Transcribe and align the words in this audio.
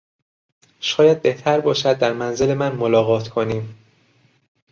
شاید 0.79 1.21
بهتر 1.21 1.59
باشد 1.59 1.99
در 1.99 2.13
منزل 2.13 2.53
من 2.53 2.75
ملاقات 2.75 3.29
کنیم. 3.29 3.75